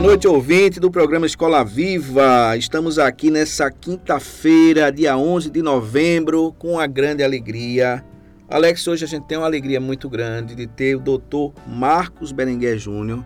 [0.00, 2.56] Boa noite, ouvinte do programa Escola Viva.
[2.56, 8.02] Estamos aqui nessa quinta-feira, dia 11 de novembro, com a grande alegria.
[8.48, 12.78] Alex, hoje a gente tem uma alegria muito grande de ter o doutor Marcos Berenguer
[12.78, 13.22] Júnior,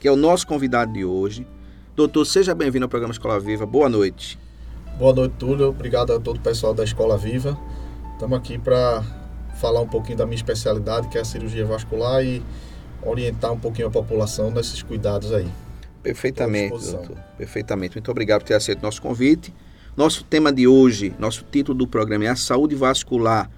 [0.00, 1.46] que é o nosso convidado de hoje.
[1.94, 3.66] Doutor, seja bem-vindo ao programa Escola Viva.
[3.66, 4.38] Boa noite.
[4.98, 5.68] Boa noite, Túlio.
[5.68, 7.60] Obrigado a todo o pessoal da Escola Viva.
[8.14, 9.04] Estamos aqui para
[9.56, 12.42] falar um pouquinho da minha especialidade, que é a cirurgia vascular, e
[13.02, 15.46] orientar um pouquinho a população nesses cuidados aí.
[16.02, 17.16] Perfeitamente, doutor.
[17.36, 17.96] Perfeitamente.
[17.96, 19.52] Muito obrigado por ter aceito nosso convite.
[19.96, 23.50] Nosso tema de hoje, nosso título do programa é a saúde vascular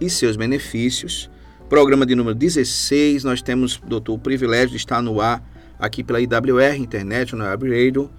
[0.00, 1.30] e seus benefícios.
[1.68, 5.42] Programa de número 16, nós temos, doutor, o privilégio de estar no ar
[5.78, 8.10] aqui pela IWR, Internet, no Web Radio,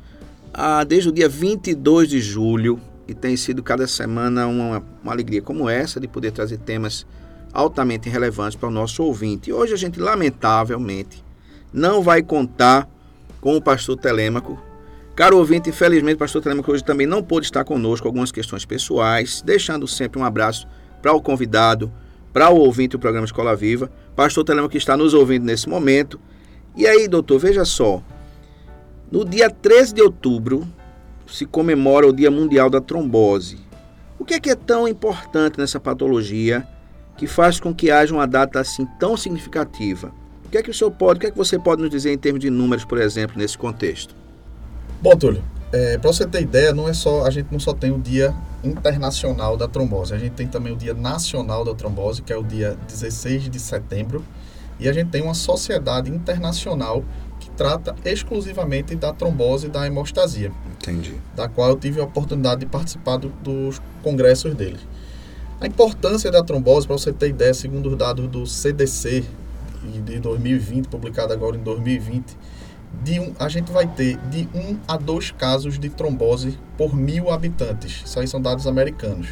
[0.54, 5.42] ah, desde o dia 22 de julho, e tem sido cada semana uma, uma alegria
[5.42, 7.06] como essa de poder trazer temas
[7.54, 9.50] altamente relevantes para o nosso ouvinte.
[9.50, 11.24] E hoje a gente, lamentavelmente,
[11.72, 12.90] não vai contar
[13.44, 14.58] com o pastor Telêmaco.
[15.18, 19.42] Caro ouvinte, infelizmente o pastor Telêmaco hoje também não pôde estar conosco, algumas questões pessoais,
[19.46, 20.66] deixando sempre um abraço
[21.02, 21.92] para o convidado,
[22.32, 23.92] para o ouvinte do programa Escola Viva.
[24.16, 26.22] Pastor Telêmaco que está nos ouvindo nesse momento.
[26.74, 28.02] E aí, doutor, veja só.
[29.12, 30.66] No dia 13 de outubro
[31.28, 33.60] se comemora o Dia Mundial da Trombose.
[34.18, 36.66] O que é que é tão importante nessa patologia
[37.18, 40.14] que faz com que haja uma data assim tão significativa?
[40.54, 42.14] O que é que o senhor pode, o que é que você pode nos dizer
[42.14, 44.16] em termos de números, por exemplo, nesse contexto?
[45.02, 47.92] Bom, Túlio, é, para você ter ideia, não é só a gente não só tem
[47.92, 52.32] o Dia Internacional da Trombose, a gente tem também o Dia Nacional da Trombose, que
[52.32, 54.24] é o dia 16 de setembro,
[54.80, 57.04] e a gente tem uma sociedade internacional
[57.40, 60.52] que trata exclusivamente da trombose e da hemostasia.
[60.74, 61.16] Entendi.
[61.36, 64.78] Da qual eu tive a oportunidade de participar do, dos congressos dele.
[65.60, 69.24] A importância da trombose, para você ter ideia, segundo os dados do CDC
[69.84, 72.38] de 2020, publicado agora em 2020,
[73.04, 76.96] de um, a gente vai ter de 1 um a 2 casos de trombose por
[76.96, 78.04] mil habitantes.
[78.06, 79.30] Isso aí são dados americanos.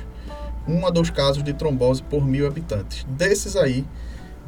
[0.68, 3.06] 1 um a 2 casos de trombose por mil habitantes.
[3.10, 3.86] Desses aí,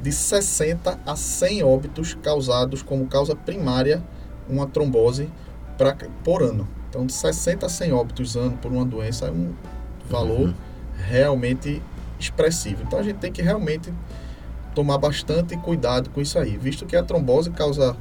[0.02, 4.04] de 60 a 100 óbitos causados como causa primária
[4.50, 5.30] uma trombose
[5.78, 6.68] pra, por ano.
[6.90, 9.54] Então, de 60 a 100 óbitos ano por uma doença é um
[10.10, 10.54] valor uhum.
[10.96, 11.82] realmente
[12.20, 12.84] expressivo.
[12.84, 13.92] Então, a gente tem que realmente
[14.74, 17.96] tomar bastante cuidado com isso aí, visto que a trombose causa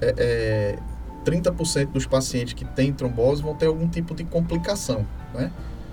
[0.00, 0.78] é, é,
[1.24, 5.50] 30% dos pacientes que têm trombose vão ter algum tipo de complicação, né?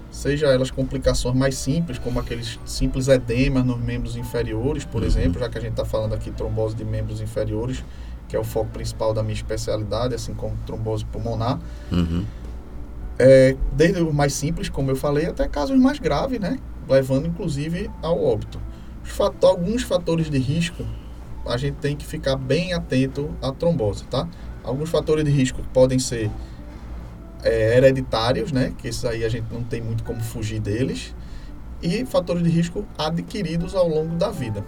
[0.10, 5.08] Seja elas complicações mais simples, como aqueles simples edemas nos membros inferiores, por uhum.
[5.08, 7.84] exemplo, já que a gente está falando aqui trombose de membros inferiores,
[8.28, 11.60] que é o foco principal da minha especialidade, assim como trombose pulmonar.
[11.92, 12.26] Uhum.
[13.20, 16.58] É, desde o mais simples, como eu falei, até casos mais graves, né?
[16.88, 18.60] Levando inclusive ao óbito.
[19.08, 20.86] Fator, alguns fatores de risco
[21.46, 24.28] a gente tem que ficar bem atento à trombose, tá?
[24.64, 26.30] Alguns fatores de risco podem ser
[27.44, 28.74] é, hereditários, né?
[28.78, 31.16] Que esses aí a gente não tem muito como fugir deles.
[31.82, 34.66] E fatores de risco adquiridos ao longo da vida.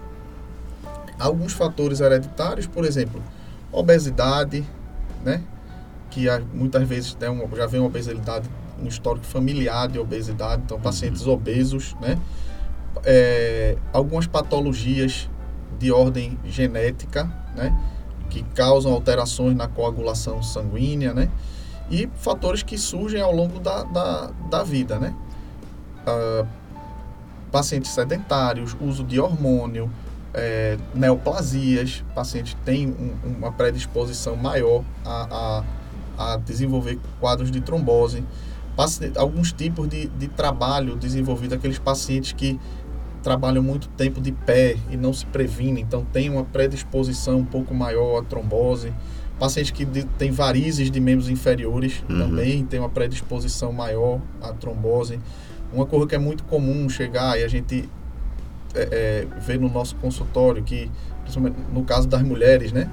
[1.19, 3.22] Alguns fatores hereditários, por exemplo,
[3.72, 4.63] obesidade,
[5.23, 5.41] né?
[6.09, 8.49] Que muitas vezes né, já vem uma obesidade,
[8.81, 11.33] um histórico familiar de obesidade, então pacientes uhum.
[11.33, 12.17] obesos, né?
[13.03, 15.29] É, algumas patologias
[15.77, 17.77] de ordem genética, né?
[18.29, 21.29] Que causam alterações na coagulação sanguínea, né?
[21.90, 25.16] E fatores que surgem ao longo da, da, da vida, né?
[26.02, 26.47] Uh,
[27.52, 29.90] pacientes sedentários, uso de hormônio,
[30.34, 35.64] é, neoplasias, pacientes têm um, uma predisposição maior a,
[36.17, 38.23] a, a, desenvolver quadros de trombose,
[39.17, 42.59] alguns tipos de, de trabalho desenvolvido, aqueles pacientes que
[43.21, 47.73] trabalham muito tempo de pé e não se previnem, então tem uma predisposição um pouco
[47.73, 48.93] maior à trombose.
[49.37, 49.85] Pacientes que
[50.17, 52.19] têm varizes de membros inferiores uhum.
[52.19, 55.19] também tem uma predisposição maior à trombose.
[55.71, 57.87] Uma coisa que é muito comum chegar e a gente
[58.75, 62.89] é, é, vê no nosso consultório, que principalmente no caso das mulheres, né?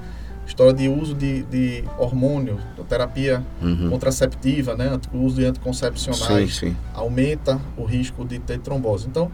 [0.47, 2.57] história de uso de, de hormônio,
[2.87, 3.89] terapia Uhum.
[3.89, 6.77] contraceptiva, né, o uso de anticoncepcionais, Sim, sim.
[6.93, 9.07] aumenta o risco de ter trombose.
[9.07, 9.29] Então,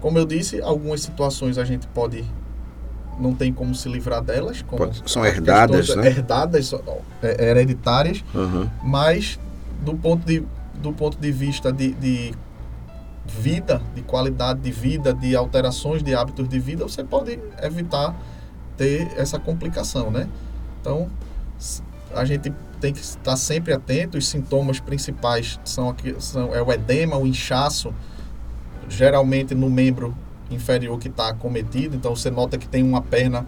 [0.00, 2.24] como eu disse, algumas situações a gente pode
[3.18, 4.62] não tem como se livrar delas,
[5.06, 6.06] são herdadas, né?
[6.08, 6.74] herdadas,
[7.22, 8.68] é, hereditárias, Uhum.
[8.82, 9.38] mas
[9.82, 10.42] do ponto de,
[10.74, 12.34] do ponto de vista de, de
[13.26, 18.14] vida, de qualidade de vida, de alterações de hábitos de vida, você pode evitar
[18.76, 20.28] ter essa complicação, né?
[20.80, 21.08] Então,
[22.14, 24.18] a gente tem que estar sempre atento.
[24.18, 27.92] Os sintomas principais são, aqui, são é o edema, o inchaço,
[28.88, 30.14] geralmente no membro
[30.50, 31.96] inferior que está acometido.
[31.96, 33.46] Então, você nota que tem uma perna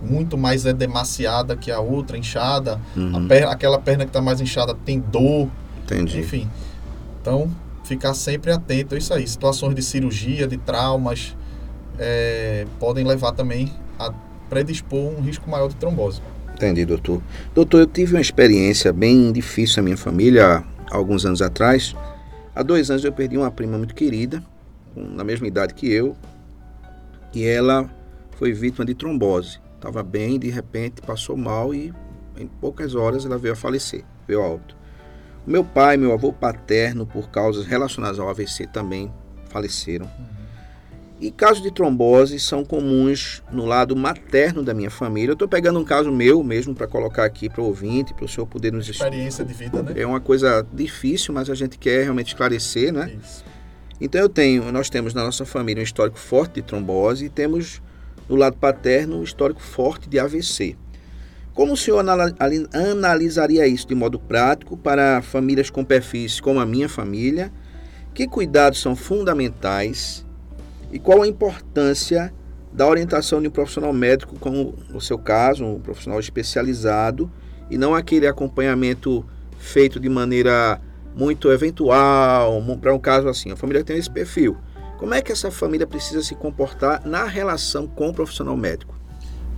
[0.00, 2.80] muito mais edemaciada que a outra, inchada.
[2.96, 3.28] A Uhum.
[3.28, 5.48] perna, aquela perna que está mais inchada tem dor,
[5.84, 6.20] Entendi.
[6.20, 6.48] enfim.
[7.20, 7.50] Então,
[7.84, 9.26] ficar sempre atento a isso aí.
[9.26, 11.36] Situações de cirurgia, de traumas,
[11.98, 14.12] eh, podem levar também a
[14.48, 16.20] predispor um risco maior de trombose.
[16.54, 17.20] Entendi, doutor.
[17.54, 21.94] Doutor, eu tive uma experiência bem difícil na minha família há alguns anos atrás.
[22.54, 24.42] Há dois anos eu perdi uma prima muito querida,
[24.98, 26.16] com- na mesma idade que eu,
[27.34, 27.88] e ela
[28.32, 29.58] foi vítima de trombose.
[29.76, 31.92] Estava bem, de repente passou mal e
[32.36, 34.76] em poucas horas ela veio a falecer, veio a óbito.
[35.46, 39.10] O meu pai, meu avô paterno, por causas relacionadas ao AVC, também
[39.48, 40.08] faleceram.
[41.20, 45.30] E casos de trombose são comuns no lado materno da minha família.
[45.30, 48.28] Eu estou pegando um caso meu mesmo para colocar aqui para o ouvinte, para o
[48.28, 49.94] senhor poder nos Experiência de vida, né?
[49.96, 53.16] É uma coisa difícil, mas a gente quer realmente esclarecer, né?
[53.20, 53.44] Isso.
[54.00, 57.82] Então eu tenho, nós temos na nossa família um histórico forte de trombose e temos
[58.28, 60.76] no lado paterno um histórico forte de AVC.
[61.52, 62.04] Como o senhor
[62.72, 67.52] analisaria isso de modo prático para famílias com perfis como a minha família?
[68.14, 70.24] Que cuidados são fundamentais
[70.92, 72.32] e qual a importância
[72.72, 77.30] da orientação de um profissional médico, como no seu caso, um profissional especializado,
[77.70, 79.24] e não aquele acompanhamento
[79.58, 80.80] feito de maneira
[81.16, 83.50] muito eventual, para um caso assim.
[83.50, 84.56] A família tem esse perfil.
[84.98, 88.94] Como é que essa família precisa se comportar na relação com o profissional médico?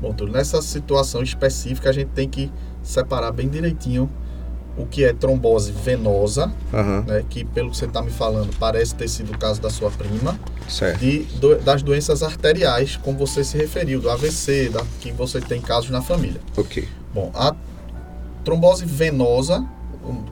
[0.00, 2.50] Bom, Túlio, nessa situação específica a gente tem que
[2.82, 4.10] separar bem direitinho
[4.78, 8.94] o que é trombose venosa, Aham, né, que pelo que você está me falando parece
[8.94, 10.38] ter sido o caso da sua prima,
[10.68, 11.00] certo.
[11.00, 15.60] de, do- das doenças arteriais, como você se referiu, do AVC, da, que você tem
[15.60, 16.40] casos na família.
[16.56, 16.88] Ok.
[17.12, 17.54] Bom, a
[18.44, 19.66] trombose venosa,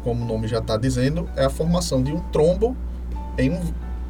[0.03, 2.77] como o nome já está dizendo, é a formação de um trombo
[3.37, 3.61] em um,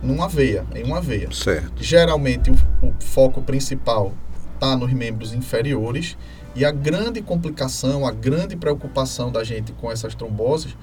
[0.02, 1.30] numa veia, em uma veia.
[1.32, 1.82] Certo.
[1.82, 4.12] Geralmente o, o foco principal
[4.54, 6.16] está nos membros inferiores
[6.54, 10.76] e a grande complicação, a grande preocupação da gente com essas tromboses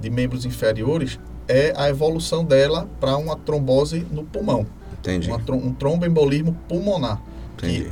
[0.00, 1.18] de membros inferiores
[1.48, 4.66] é a evolução dela para uma trombose no pulmão,
[4.98, 5.28] Entendi.
[5.28, 7.20] uma, um tromboembolismo pulmonar.
[7.54, 7.90] Entendi.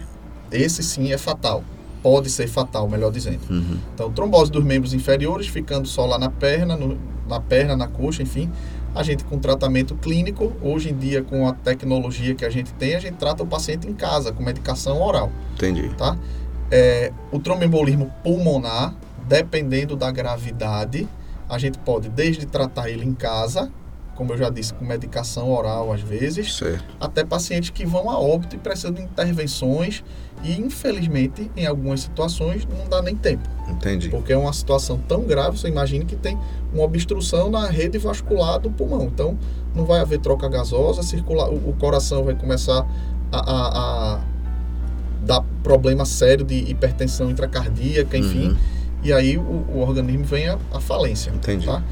[0.50, 1.64] Esse sim é fatal,
[2.02, 3.40] pode ser fatal, melhor dizendo.
[3.50, 3.78] Uhum.
[3.94, 6.98] Então, trombose dos membros inferiores, ficando só lá na perna, no-
[7.28, 8.50] na perna, na coxa, enfim.
[8.94, 12.96] A gente com tratamento clínico, hoje em dia com a tecnologia que a gente tem,
[12.96, 15.88] a gente trata o paciente em casa com medicação oral, Entendi.
[15.96, 16.16] tá?
[16.70, 18.94] É, o tromboembolismo pulmonar,
[19.28, 21.08] dependendo da gravidade,
[21.48, 23.70] a gente pode desde tratar ele em casa,
[24.20, 26.84] como eu já disse, com medicação oral às vezes, Certo.
[27.00, 30.04] até pacientes que vão a óbito e precisam de intervenções
[30.44, 33.48] e infelizmente em algumas situações não dá nem tempo.
[33.66, 34.10] Entendi.
[34.10, 36.36] Porque é uma situação tão grave, você imagina que tem
[36.70, 39.04] uma obstrução na rede vascular do pulmão.
[39.04, 39.38] Então,
[39.74, 42.86] não vai haver troca gasosa, circular, o, o coração vai começar
[43.32, 44.20] a, a- a
[45.24, 48.48] dar problema sério de hipertensão intracardíaca, enfim.
[48.50, 48.56] Uhum.
[49.02, 51.30] E aí o, o organismo vem à à falência.
[51.30, 51.64] Entendi.
[51.64, 51.82] Tá?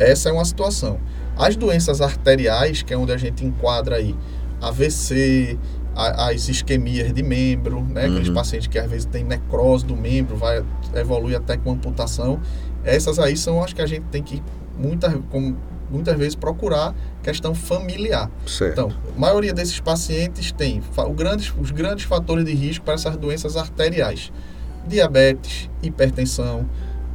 [0.00, 0.98] Essa é uma situação.
[1.36, 4.14] As doenças arteriais, que é onde a gente enquadra aí
[4.60, 5.58] AVC,
[5.94, 8.06] a- as isquemias de membro, né?
[8.06, 8.34] Aqueles Uhum.
[8.34, 10.62] pacientes que às vezes tem necrose do membro, vai
[10.94, 12.40] evolui até com amputação.
[12.84, 14.42] Essas aí são as que a gente tem que
[14.78, 15.56] muitas, como,
[15.90, 18.30] muitas vezes procurar questão familiar.
[18.46, 18.72] Certo.
[18.72, 23.16] Então, a maioria desses pacientes tem o grandes, os grandes fatores de risco para essas
[23.16, 24.30] doenças arteriais:
[24.86, 26.66] diabetes, hipertensão,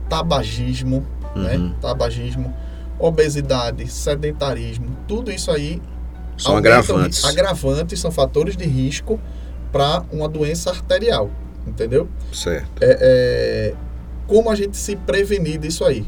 [0.10, 1.56] tabagismo, né?
[1.58, 1.74] Uhum.
[1.82, 2.54] Tabagismo,
[3.02, 5.82] obesidade, sedentarismo, tudo isso aí
[6.38, 7.24] São agravantes.
[7.26, 9.20] Agravantes são fatores de risco
[9.72, 11.30] para uma doença arterial,
[11.66, 12.08] entendeu?
[12.34, 12.68] Certo.
[12.82, 13.74] É, é,
[14.28, 16.06] como a gente se prevenir disso aí?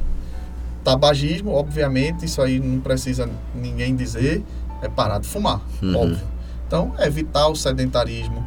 [0.84, 4.44] Tabagismo, obviamente, isso aí não precisa ninguém dizer,
[4.82, 5.96] é parar de fumar, Uhum.
[5.96, 6.34] óbvio.
[6.68, 8.46] Então, evitar o sedentarismo,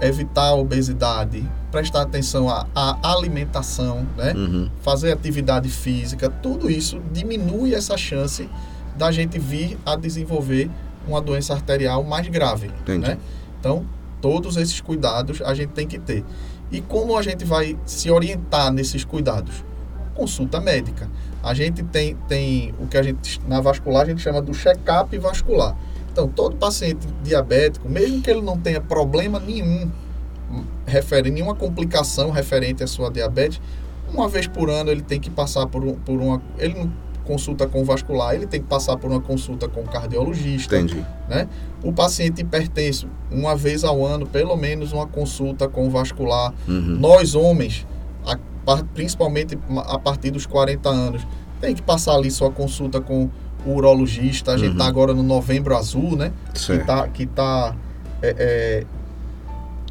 [0.00, 4.32] evitar a obesidade, prestar atenção à, à alimentação, né?
[4.32, 4.70] Uhum.
[4.80, 8.48] fazer atividade física, tudo isso diminui essa chance
[8.96, 10.70] da gente vir a desenvolver
[11.06, 12.70] uma doença arterial mais grave.
[12.82, 13.08] Entendi.
[13.08, 13.18] Né?
[13.58, 13.84] Então,
[14.20, 16.24] todos esses cuidados a gente tem que ter.
[16.70, 19.64] E como a gente vai se orientar nesses cuidados?
[20.14, 21.10] Consulta médica.
[21.42, 25.18] A gente tem, tem o que a gente, na vascular, a gente chama do check-up
[25.18, 25.76] vascular.
[26.12, 29.90] Então, todo paciente diabético, mesmo que ele não tenha problema nenhum,
[30.94, 33.60] referente, nenhuma complicação referente à sua diabetes,
[34.12, 36.40] uma vez por ano ele tem que passar por, um, por uma.
[36.58, 36.92] Ele não
[37.24, 40.76] consulta com vascular, ele tem que passar por uma consulta com cardiologista.
[40.76, 41.04] Entendi.
[41.28, 41.48] Né?
[41.82, 46.52] O paciente hipertenso, uma vez ao ano, pelo menos uma consulta com vascular.
[46.68, 46.98] Uhum.
[47.00, 47.86] Nós, homens,
[48.26, 48.36] a,
[48.94, 51.26] principalmente a partir dos 40 anos,
[51.60, 53.30] tem que passar ali sua consulta com
[53.66, 54.52] o urologista.
[54.52, 54.90] A gente está uhum.
[54.90, 56.30] agora no novembro azul, né?
[56.54, 56.78] Certo.
[56.78, 57.76] Que está que tá,
[58.22, 58.86] é, é,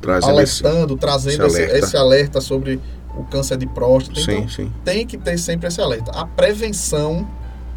[0.09, 1.77] alertando, esse, trazendo esse alerta.
[1.77, 2.79] Esse, esse alerta sobre
[3.17, 4.19] o câncer de próstata.
[4.19, 4.71] Sim, então, sim.
[4.83, 6.11] tem que ter sempre esse alerta.
[6.11, 7.27] A prevenção,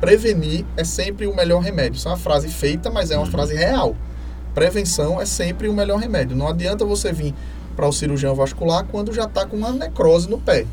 [0.00, 1.98] prevenir é sempre o melhor remédio.
[1.98, 3.30] Isso é uma frase feita, mas é uma uhum.
[3.30, 3.94] frase real.
[4.54, 6.36] Prevenção é sempre o melhor remédio.
[6.36, 7.34] Não adianta você vir
[7.76, 10.66] para o cirurgião vascular quando já está com uma necrose no pé.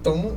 [0.00, 0.36] Então,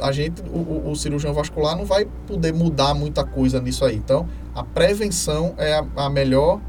[0.00, 3.94] a gente, o, o, cirurgião vascular não vai poder mudar muita coisa nisso aí.
[3.94, 6.60] Então, a prevenção é a, a melhor,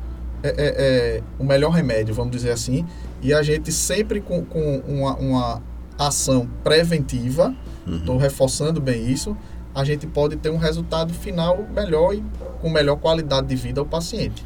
[0.50, 0.76] é,
[1.18, 2.86] é, o melhor remédio, vamos dizer assim.
[3.22, 5.64] E a gente sempre com, com uma, uma
[5.98, 7.56] ação preventiva,
[7.88, 8.22] estou uhum.
[8.22, 9.36] reforçando bem isso,
[9.74, 12.24] a gente pode ter um resultado final melhor e
[12.62, 14.46] com melhor qualidade de vida ao paciente.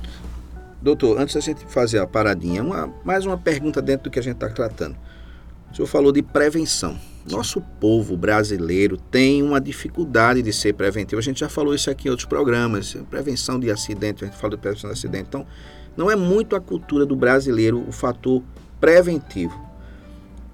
[0.81, 4.23] Doutor, antes da gente fazer a paradinha, uma, mais uma pergunta dentro do que a
[4.23, 4.95] gente está tratando.
[5.71, 6.97] O senhor falou de prevenção.
[7.29, 11.19] Nosso povo brasileiro tem uma dificuldade de ser preventivo.
[11.19, 12.97] A gente já falou isso aqui em outros programas.
[13.09, 15.25] Prevenção de acidente, a gente fala de prevenção de acidente.
[15.27, 15.45] Então,
[15.99, 18.41] não é muito a cultura do brasileiro o fator
[18.79, 19.53] preventivo.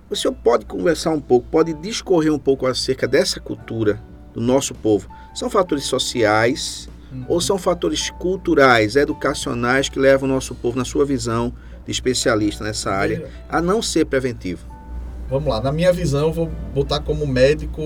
[0.09, 4.01] O senhor pode conversar um pouco, pode discorrer um pouco acerca dessa cultura
[4.33, 5.07] do nosso povo?
[5.35, 7.25] São fatores sociais uhum.
[7.29, 11.53] ou são fatores culturais, educacionais que levam o nosso povo, na sua visão
[11.85, 14.65] de especialista nessa área, a não ser preventivo?
[15.29, 17.83] Vamos lá, na minha visão, eu vou botar como médico,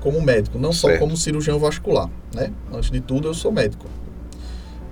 [0.00, 0.94] como médico, não certo.
[0.94, 2.52] só como cirurgião vascular, né?
[2.70, 3.86] Antes de tudo, eu sou médico.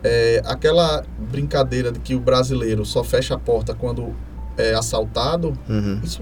[0.05, 4.15] É, aquela brincadeira de que o brasileiro só fecha a porta quando
[4.57, 5.99] é assaltado, uhum.
[6.05, 6.21] isso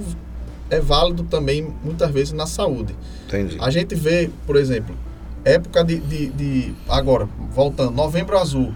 [0.70, 2.94] é válido também muitas vezes na saúde.
[3.26, 3.58] Entendi.
[3.60, 4.94] A gente vê, por exemplo,
[5.44, 8.72] época de, de, de, agora, voltando, novembro azul,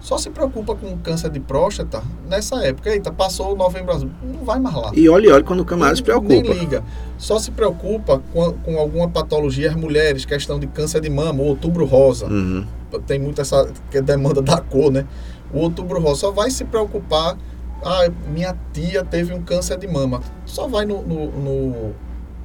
[0.00, 2.90] só se preocupa com câncer de próstata nessa época.
[2.90, 4.92] Eita, passou o novembro azul, não vai mais lá.
[4.94, 6.32] E olha, olha quando o camarada se preocupa.
[6.32, 6.82] Nem liga.
[7.18, 11.84] Só se preocupa com, com alguma patologia, as mulheres, questão de câncer de mama, outubro
[11.84, 12.26] rosa.
[12.26, 12.64] Uhum.
[12.98, 13.70] Tem muito essa
[14.04, 15.06] demanda da cor, né?
[15.52, 17.36] O outubro rosa só vai se preocupar
[17.82, 20.20] ah, minha tia teve um câncer de mama.
[20.44, 21.94] Só vai no, no, no,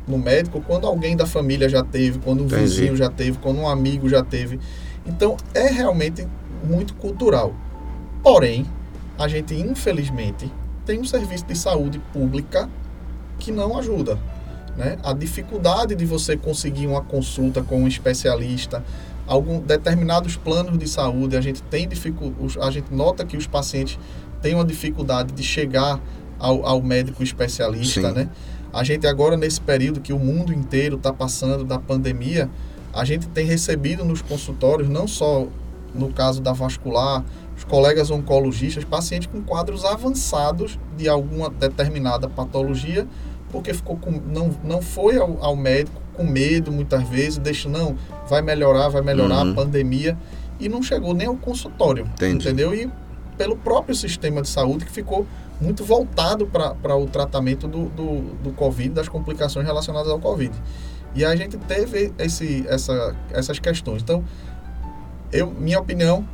[0.07, 2.61] no médico quando alguém da família já teve, quando um Entendi.
[2.61, 4.59] vizinho já teve, quando um amigo já teve.
[5.05, 6.27] Então, é realmente
[6.63, 7.53] muito cultural.
[8.23, 8.65] Porém,
[9.17, 10.51] a gente, infelizmente,
[10.85, 12.69] tem um serviço de saúde pública
[13.37, 14.17] que não ajuda.
[14.77, 14.97] Né?
[15.03, 18.83] A dificuldade de você conseguir uma consulta com um especialista,
[19.27, 23.97] algum determinados planos de saúde, a gente tem dificuldade, a gente nota que os pacientes
[24.41, 25.99] tem uma dificuldade de chegar
[26.37, 28.15] ao, ao médico especialista, Sim.
[28.15, 28.29] né?
[28.71, 32.49] A gente agora, nesse período que o mundo inteiro está passando da pandemia,
[32.93, 35.47] a gente tem recebido nos consultórios, não só
[35.93, 37.23] no caso da vascular,
[37.55, 43.07] os colegas oncologistas, pacientes com quadros avançados de alguma determinada patologia,
[43.55, 47.95] porque ficou com, não, não foi ao, ao médico com medo muitas vezes, deixa, não,
[48.27, 49.51] vai melhorar, vai melhorar uhum.
[49.53, 50.17] a pandemia,
[50.59, 52.45] e não chegou nem ao consultório, Entendi.
[52.45, 52.75] entendeu?
[52.75, 52.91] E
[53.37, 55.25] pelo próprio sistema de saúde que ficou
[55.61, 60.53] muito voltado para o tratamento do, do, do Covid, das complicações relacionadas ao Covid.
[61.15, 64.01] E a gente teve esse, essa, essas questões.
[64.01, 64.21] Então,
[65.31, 66.27] eu, minha opinião,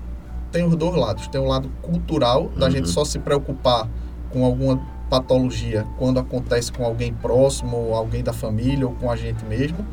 [0.52, 1.28] tem os dois lados.
[1.28, 2.72] Tem o lado cultural, da uhum.
[2.72, 3.88] gente só se preocupar
[4.32, 9.18] com alguma patologia quando acontece com alguém próximo, ou alguém da família, ou com a
[9.18, 9.86] gente mesmo.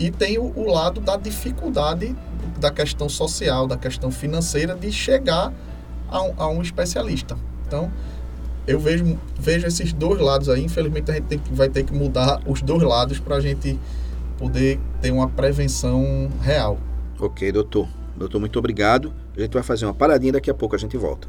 [0.00, 2.16] E tem o, lado da dificuldade
[2.58, 5.52] da questão social, da questão financeira, de chegar
[6.08, 7.38] a um, a um especialista.
[7.64, 7.92] Então,
[8.66, 10.64] eu vejo, vejo esses dois lados aí.
[10.64, 13.78] Infelizmente, a gente tem, vai ter que mudar os dois lados para a gente
[14.36, 16.76] poder ter uma prevenção real.
[17.20, 17.86] Ok, doutor.
[18.16, 19.12] Doutor, muito obrigado.
[19.36, 21.28] A gente vai fazer uma paradinha daqui a pouco a gente volta.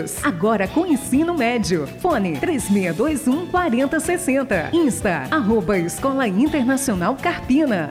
[0.23, 1.85] Agora com ensino médio.
[1.99, 4.69] Fone 3621 4060.
[4.73, 7.89] Insta, arroba Escola Internacional Carpina.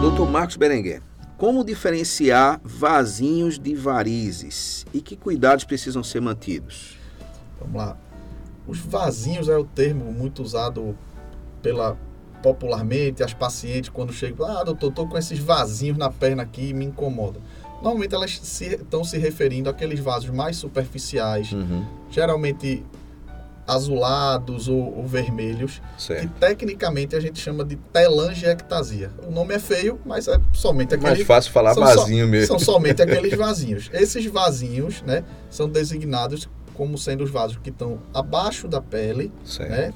[0.00, 1.02] Doutor Marcos Berenguer,
[1.36, 6.96] como diferenciar vasinhos de varizes e que cuidados precisam ser mantidos?
[7.60, 7.96] Vamos lá.
[8.66, 10.96] Os vasinhos é o termo muito usado
[11.64, 11.98] pela
[12.42, 16.74] popularmente as pacientes quando chegam, ah, doutor, tô com esses vasinhos na perna aqui e
[16.74, 17.40] me incomoda.
[17.82, 21.86] Normalmente elas se, estão se referindo àqueles vasos mais superficiais, uhum.
[22.10, 22.84] geralmente
[23.66, 26.20] azulados ou, ou vermelhos, certo.
[26.20, 29.10] que tecnicamente a gente chama de telangiectasia.
[29.26, 31.12] O nome é feio, mas é somente aquele...
[31.12, 32.46] Mais fácil falar vasinho so, mesmo.
[32.46, 33.88] São somente aqueles vasinhos.
[33.90, 39.70] Esses vasinhos, né, são designados como sendo os vasos que estão abaixo da pele, certo.
[39.70, 39.94] né,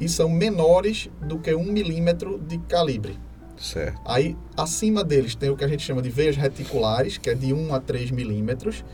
[0.00, 3.18] e são menores do que um milímetro de calibre.
[3.56, 4.00] Certo.
[4.04, 7.52] Aí, acima deles tem o que a gente chama de veias reticulares, que é de
[7.52, 8.84] 1 a 3 milímetros,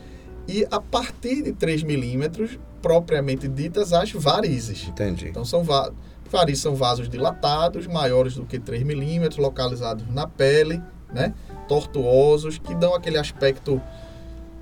[0.46, 4.88] e a partir de 3 milímetros, propriamente ditas, as varizes.
[4.88, 5.28] Entendi.
[5.28, 5.92] Então, são va
[6.30, 10.80] varizes são vasos dilatados, maiores do que 3 milímetros, localizados na pele,
[11.12, 11.34] né?
[11.66, 13.82] tortuosos, que dão aquele aspecto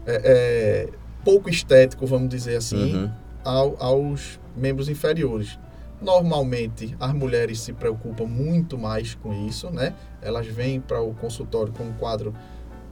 [0.07, 0.89] é, é,
[1.23, 3.11] pouco estético, vamos dizer assim, uhum.
[3.45, 5.59] ao, aos membros inferiores.
[6.01, 9.95] Normalmente, as mulheres se preocupam muito mais com isso, né?
[10.23, 12.33] Elas vêm para o consultório com um quadro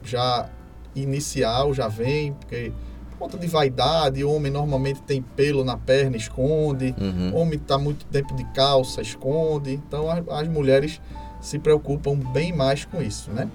[0.03, 0.49] já
[0.95, 2.73] inicial, já vem, porque
[3.11, 6.95] por conta de vaidade, homem normalmente tem pelo na perna, esconde.
[7.01, 7.35] Uhum.
[7.35, 9.73] Homem está muito tempo de calça, esconde.
[9.73, 11.01] Então, as, as mulheres
[11.41, 13.49] se preocupam bem mais com isso, né?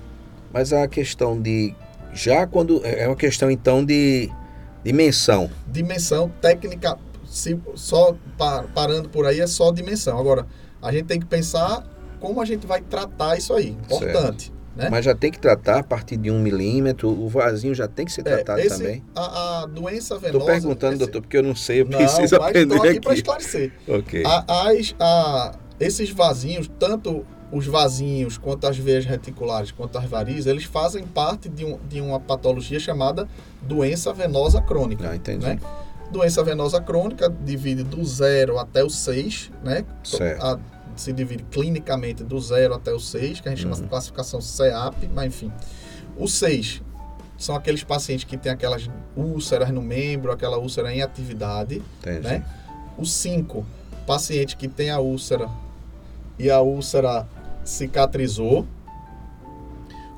[0.53, 1.75] Mas a questão de
[2.13, 4.29] já quando é uma questão então de
[4.83, 5.49] dimensão.
[5.67, 6.97] Dimensão técnica
[7.31, 10.19] se só par, parando por aí é só dimensão.
[10.19, 10.45] Agora,
[10.81, 11.87] a gente tem que pensar
[12.19, 13.69] como a gente vai tratar isso aí.
[13.69, 14.51] Importante.
[14.75, 14.89] Né?
[14.89, 18.11] Mas já tem que tratar a partir de um milímetro, o vasinho já tem que
[18.11, 19.03] ser é, tratado é, esse, também.
[19.15, 20.37] A, a, doença venosa.
[20.37, 20.99] Estou perguntando, esse...
[20.99, 22.87] doutor, porque eu não sei, eu não, preciso aprender aqui.
[22.89, 23.71] aqui para esclarecer.
[23.87, 24.23] ok.
[24.25, 30.45] A, as, a, esses vasinhos, tanto os vasinhos, quanto as veias reticulares, quanto as varizes,
[30.45, 33.27] eles fazem parte de, um, de uma patologia chamada
[33.61, 35.09] doença venosa crônica.
[35.09, 35.45] Ah, entendi.
[35.45, 35.59] Né?
[36.11, 39.85] Doença venosa crônica divide do zero até o 6, né?
[40.03, 40.43] Certo.
[40.43, 40.59] A,
[40.95, 43.73] se divide clinicamente do zero até o 6, que a gente uhum.
[43.73, 45.51] chama de classificação CEAP, mas enfim.
[46.17, 46.81] O 6
[47.37, 51.81] são aqueles pacientes que têm aquelas úlceras no membro, aquela úlcera em atividade.
[51.99, 52.19] Entendi.
[52.19, 52.45] Né?
[52.97, 53.65] O 5,
[54.05, 55.49] paciente que tem a úlcera
[56.37, 57.27] e a úlcera
[57.63, 58.67] cicatrizou.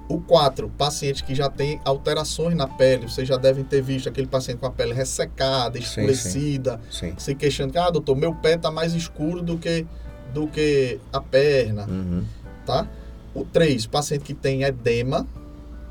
[0.09, 4.27] O 4, paciente que já tem alterações na pele, vocês já devem ter visto aquele
[4.27, 7.09] paciente com a pele ressecada, escurecida, sim, sim.
[7.11, 7.15] Sim.
[7.17, 9.85] se queixando que, ah, doutor, meu pé está mais escuro do que
[10.33, 12.23] do que a perna, Uhum.
[12.65, 12.87] tá?
[13.35, 15.25] O 3, o paciente que tem edema,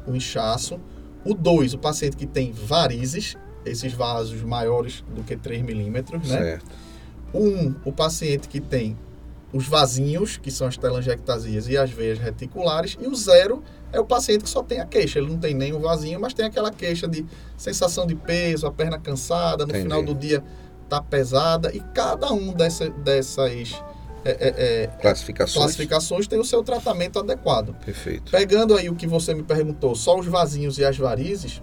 [0.06, 0.78] o inchaço.
[1.24, 6.38] O 2, o paciente que tem varizes, esses vasos maiores do que 3 milímetros, né?
[6.38, 6.66] Certo.
[7.32, 8.96] O 1, o paciente que tem
[9.52, 12.96] os vasinhos, que são as telangiectasias e as veias reticulares.
[13.00, 13.62] E o 0
[13.92, 15.18] é o paciente que só tem a queixa.
[15.18, 18.72] Ele não tem nem o vasinho, mas tem aquela queixa de sensação de peso, a
[18.72, 19.82] perna cansada, no Entendi.
[19.82, 20.42] final do dia
[20.88, 21.74] tá pesada.
[21.74, 23.82] E cada um dessa, dessas
[24.24, 25.64] é, é, é, Classificações.
[25.64, 27.74] classificações tem o seu tratamento adequado.
[27.84, 28.30] Perfeito.
[28.30, 31.60] Pegando aí o que você me perguntou, só os vasinhos e as varizes,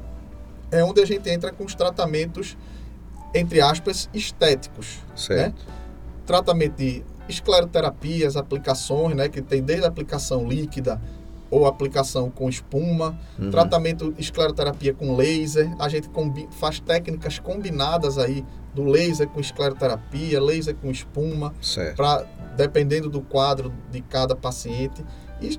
[0.71, 2.57] é onde a gente entra com os tratamentos,
[3.33, 4.99] entre aspas, estéticos.
[5.15, 5.65] Certo.
[6.25, 10.99] Tratamento de escleroterapias, aplicações, né, que tem desde a aplicação líquida
[11.51, 13.49] ou aplicação com espuma, Uhum.
[13.49, 16.09] tratamento de escleroterapia com laser, a gente
[16.51, 21.53] faz técnicas combinadas aí do laser com escleroterapia, laser com espuma,
[21.95, 22.23] pra,
[22.55, 25.03] dependendo do quadro de cada paciente.
[25.41, 25.57] E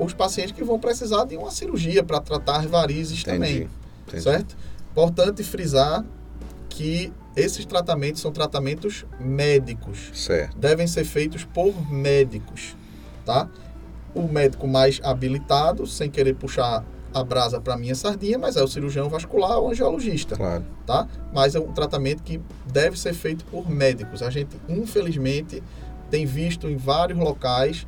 [0.00, 3.70] os pacientes que vão precisar de uma cirurgia para tratar as varizes também, Entendi.
[4.08, 4.22] Entendi.
[4.22, 4.56] certo?
[4.92, 6.02] Importante frisar
[6.70, 10.56] que esses tratamentos são tratamentos médicos, Certo.
[10.58, 12.74] devem ser feitos por médicos,
[13.24, 13.48] tá?
[14.14, 18.68] O médico mais habilitado, sem querer puxar a brasa para minha sardinha, mas é o
[18.68, 20.64] cirurgião vascular ou angiologista Claro.
[20.86, 21.06] tá?
[21.32, 24.22] Mas é um tratamento que deve ser feito por médicos.
[24.22, 25.62] A gente, infelizmente,
[26.10, 27.86] tem visto em vários locais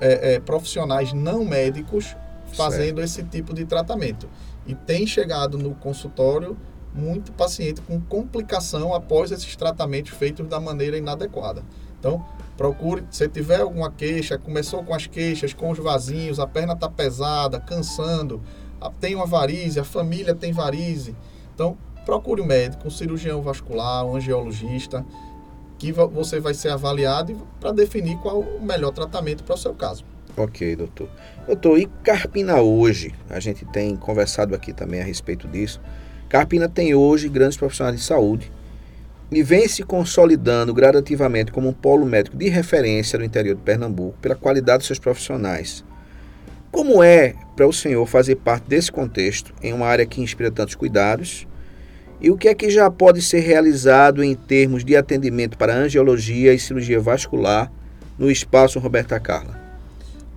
[0.00, 2.16] é, é, profissionais não médicos
[2.54, 4.28] fazendo esse tipo de tratamento.
[4.66, 6.56] E tem chegado no consultório
[6.94, 11.62] muito paciente com complicação após esses tratamentos feitos da maneira inadequada.
[11.98, 12.24] Então,
[12.56, 16.88] procure, se tiver alguma queixa, começou com as queixas, com os vasinhos, a perna está
[16.88, 18.40] pesada, cansando,
[19.00, 21.14] tem uma varize, a família tem varize.
[21.54, 25.04] Então, procure um médico, um cirurgião vascular, um angiologista,
[25.78, 30.04] que você vai ser avaliado para definir qual o melhor tratamento para o seu caso.
[30.36, 31.08] Ok, doutor.
[31.46, 33.14] Doutor, e Carpina hoje?
[33.28, 35.80] A gente tem conversado aqui também a respeito disso.
[36.30, 38.52] Carpina tem hoje grandes profissionais de saúde
[39.32, 44.16] e vem se consolidando gradativamente como um polo médico de referência no interior de Pernambuco
[44.22, 45.84] pela qualidade dos seus profissionais.
[46.70, 50.76] Como é para o senhor fazer parte desse contexto em uma área que inspira tantos
[50.76, 51.48] cuidados?
[52.20, 56.54] E o que é que já pode ser realizado em termos de atendimento para angiologia
[56.54, 57.72] e cirurgia vascular
[58.16, 59.59] no espaço Roberta Carla?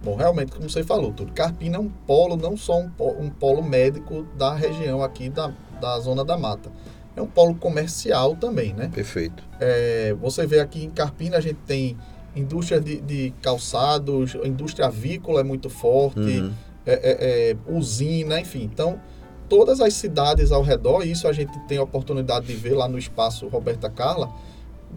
[0.03, 1.31] Bom, realmente, como você falou, tudo.
[1.31, 5.53] Carpina é um polo, não só um polo, um polo médico da região aqui da,
[5.79, 6.69] da Zona da Mata.
[7.15, 8.89] É um polo comercial também, né?
[8.93, 9.43] Perfeito.
[9.59, 11.95] É, você vê aqui em Carpina, a gente tem
[12.35, 16.51] indústria de, de calçados, a indústria avícola é muito forte, Uhum.
[16.85, 18.63] é, é, é, usina, enfim.
[18.63, 18.99] Então,
[19.47, 22.97] todas as cidades ao redor, isso a gente tem a oportunidade de ver lá no
[22.97, 24.33] espaço Roberta Carla,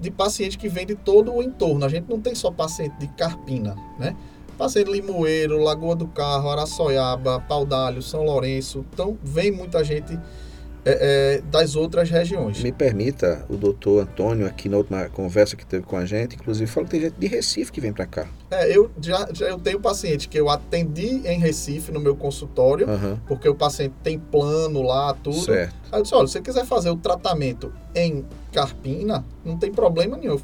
[0.01, 1.85] de pacientes que vêm de todo o entorno.
[1.85, 4.17] A gente não tem só paciente de Carpina, né?
[4.57, 8.85] Paciente de Limoeiro, Lagoa do Carro, Araçoiaba, Paudalho, São Lourenço.
[8.93, 10.19] Então, vem muita gente
[10.89, 12.63] é, é, das outras regiões.
[12.63, 16.71] Me permita, o doutor Antônio, aqui na última conversa que teve com a gente, inclusive
[16.71, 18.29] falou que tem gente de Recife que vem para cá.
[18.49, 22.89] É, eu já, já eu tenho paciente que eu atendi em Recife no meu consultório,
[22.89, 23.21] Aham.
[23.27, 25.41] porque o paciente tem plano lá, tudo.
[25.41, 25.75] Certo.
[25.91, 30.17] Aí eu disse, olha, se você quiser fazer o tratamento em Carpina, não tem problema
[30.17, 30.39] nenhum.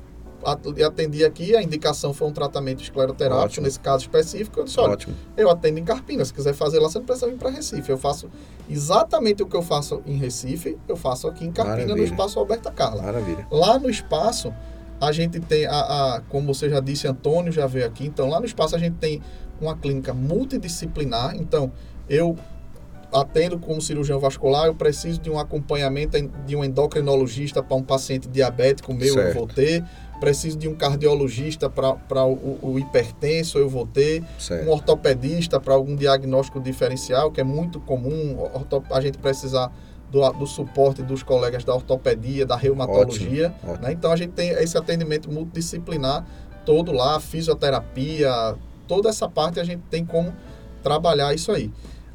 [0.44, 3.66] Eu at- atendi aqui, a indicação foi um tratamento escleroterápico, Ótimo.
[3.66, 4.60] nesse caso específico.
[4.60, 5.14] Eu disse, olha, Ótimo.
[5.36, 7.90] eu atendo em Carpina, se quiser fazer lá, você não precisa vir para Recife.
[7.90, 8.28] Eu faço
[8.68, 12.04] exatamente o que eu faço em Recife, eu faço aqui em Carpina, no Maravilha.
[12.06, 13.02] Espaço Alberta Carla.
[13.02, 13.46] Maravilha.
[13.50, 14.52] Lá no espaço,
[15.00, 15.72] a gente tem, a,
[16.16, 18.06] a- como você já disse, Antônio já veio aqui.
[18.06, 19.20] Então, lá no espaço, a gente tem
[19.60, 21.36] uma clínica multidisciplinar.
[21.36, 21.72] Então,
[22.08, 22.36] eu
[23.12, 27.82] atendo como cirurgião vascular, eu preciso de um acompanhamento en- de um endocrinologista para um
[27.82, 29.34] paciente diabético meu, eu Certo.
[29.34, 29.84] vou ter.
[30.22, 34.70] Preciso de um cardiologista para o, o hipertenso, eu vou ter um Certo.
[34.70, 38.48] ortopedista para algum diagnóstico diferencial, que é muito comum
[38.88, 39.72] a gente precisar
[40.12, 43.52] do, do suporte dos colegas da ortopedia, da reumatologia.
[43.64, 43.82] Ótimo.
[43.82, 43.92] né?
[43.92, 46.24] Então a gente tem esse atendimento multidisciplinar
[46.64, 48.54] todo lá, fisioterapia,
[48.86, 50.32] toda essa parte a gente tem como
[50.84, 51.68] trabalhar isso aí.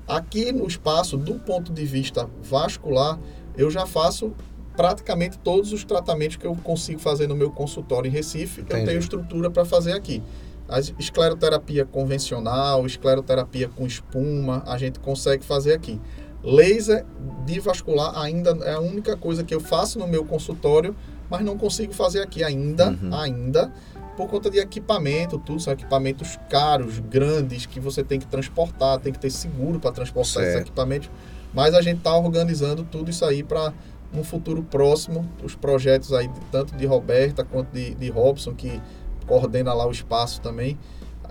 [0.08, 3.20] Aqui no espaço, do ponto de vista vascular,
[3.58, 4.34] eu já faço
[4.78, 9.00] praticamente todos os tratamentos que eu consigo fazer no meu consultório em Recife, eu tenho
[9.00, 10.22] estrutura para fazer aqui.
[10.70, 16.00] A escleroterapia convencional, escleroterapia com espuma, a gente consegue fazer aqui.
[16.44, 17.06] Laser
[17.46, 20.96] de vascular ainda é a única coisa que eu faço no meu consultório,
[21.30, 23.14] mas não consigo fazer aqui ainda, Uhum.
[23.16, 23.74] ainda,
[24.16, 29.12] por conta de equipamento, tudo são equipamentos caros, grandes, que você tem que transportar, tem
[29.12, 30.68] que ter seguro para transportar esses Certo.
[30.68, 31.10] equipamentos.
[31.54, 33.74] Mas a gente está organizando tudo isso aí para
[34.14, 38.82] um futuro próximo, os projetos aí, tanto de Roberta quanto de, de Robson, que
[39.26, 40.78] coordena lá o espaço também.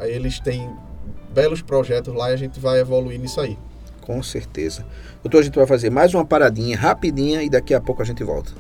[0.01, 0.71] Eles têm
[1.33, 3.59] belos projetos lá e a gente vai evoluir nisso aí.
[4.03, 4.87] Com certeza.
[5.23, 8.23] Doutor, a gente vai fazer mais uma paradinha rapidinha e daqui a pouco a gente
[8.23, 8.53] volta.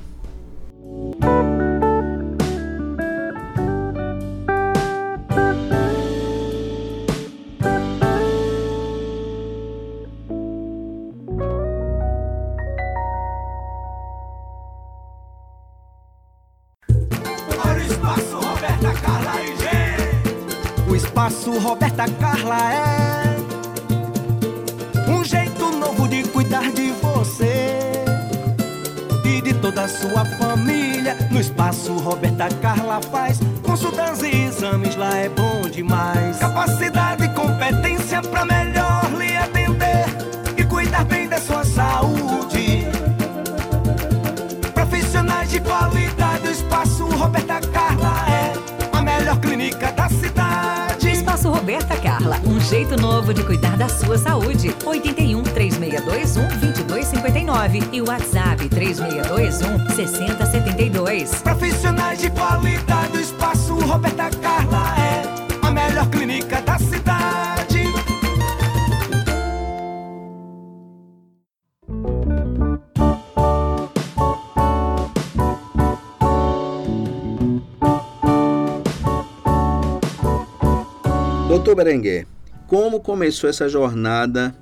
[81.66, 82.28] Doutor Berenguer,
[82.68, 84.54] como começou essa jornada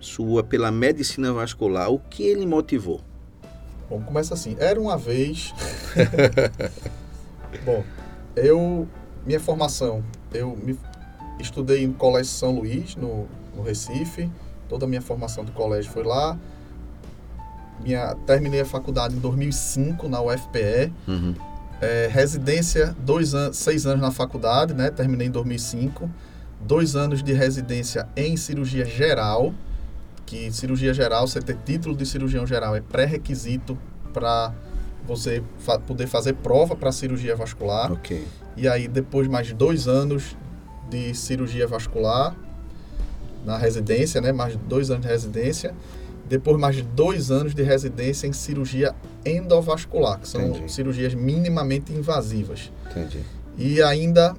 [0.00, 1.90] sua pela medicina vascular?
[1.90, 3.02] O que ele motivou?
[3.90, 4.56] Bom, começa assim.
[4.58, 5.52] Era uma vez.
[7.62, 7.84] Bom,
[8.34, 8.88] eu.
[9.26, 10.02] Minha formação.
[10.32, 10.78] Eu me,
[11.38, 14.30] estudei em Colégio São Luís, no, no Recife.
[14.66, 16.38] Toda a minha formação do colégio foi lá.
[17.80, 20.90] Minha, terminei a faculdade em 2005 na UFPE.
[21.06, 21.34] Uhum.
[21.82, 24.90] É, residência, dois anos, seis anos na faculdade, né?
[24.90, 26.10] Terminei em 2005.
[26.66, 29.54] Dois anos de residência em cirurgia geral,
[30.24, 33.78] que cirurgia geral, você ter título de cirurgião geral é pré-requisito
[34.12, 34.52] para
[35.06, 37.92] você fa poder fazer prova para cirurgia vascular.
[37.92, 38.26] Ok.
[38.56, 40.36] E aí, depois mais dois anos
[40.90, 42.34] de cirurgia vascular
[43.44, 44.32] na residência, né?
[44.32, 45.74] Mais dois anos de residência.
[46.28, 48.92] Depois mais dois anos de residência em cirurgia
[49.24, 50.72] endovascular, que são Entendi.
[50.72, 52.72] cirurgias minimamente invasivas.
[52.90, 53.20] Entendi.
[53.56, 54.34] E ainda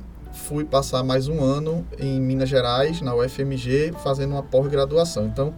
[0.47, 5.25] fui passar mais um ano em Minas Gerais, na UFMG, fazendo uma pós-graduação.
[5.25, 5.53] Então,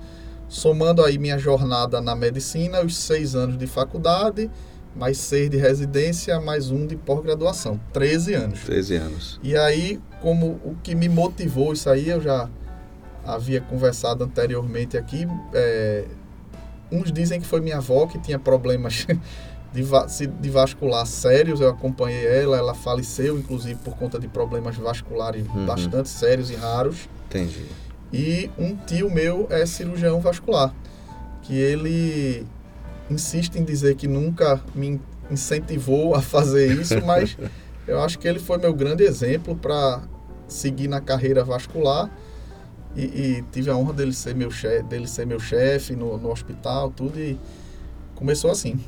[0.48, 4.50] somando aí minha jornada na medicina, os seis anos de faculdade,
[4.96, 7.80] mais seis de residência, mais um de pós-graduação.
[7.94, 8.62] 13 anos.
[8.62, 9.40] 13 anos.
[9.44, 12.50] E aí, como o que me motivou isso aí, eu já
[13.24, 15.28] havia conversado anteriormente aqui.
[15.54, 16.06] é,
[16.92, 19.06] uns dizem que foi minha avó que tinha problemas
[19.74, 21.60] de, de vascular sérios.
[21.62, 25.66] Eu acompanhei ela, ela faleceu, inclusive, por conta de problemas vasculares Uhum.
[25.66, 27.08] bastante sérios e raros.
[27.28, 27.66] Entendi.
[28.12, 30.74] E um tio meu é cirurgião vascular,
[31.44, 32.46] que ele
[33.10, 37.38] insiste em dizer que nunca me incentivou a fazer isso, mas
[37.88, 40.02] eu acho que ele foi meu grande exemplo para
[40.48, 42.10] seguir na carreira vascular
[42.96, 46.32] e, e tive a honra dele ser meu chefe, dele ser meu chefe no, no
[46.32, 47.38] hospital, tudo e
[48.16, 48.80] começou assim.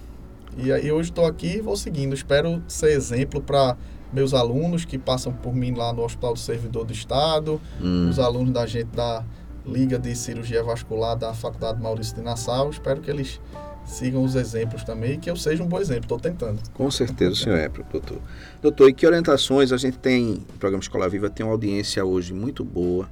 [0.58, 2.14] E aí hoje estou aqui e vou seguindo.
[2.14, 3.78] Espero ser exemplo para
[4.12, 8.20] meus alunos que passam por mim lá no Hospital do Servidor do Estado, Hum, os
[8.20, 9.24] alunos da gente da
[9.66, 12.70] Liga de Cirurgia Vascular da Faculdade Maurício de Nassau.
[12.70, 13.40] Espero que eles
[13.86, 16.04] sigam os exemplos também e que eu seja um bom exemplo.
[16.04, 16.60] Estou tentando.
[16.74, 18.20] com certeza senhor é, doutor.
[18.62, 22.34] Doutor, e que orientações a gente tem, o programa Escola Viva tem uma audiência hoje
[22.34, 23.10] muito boa.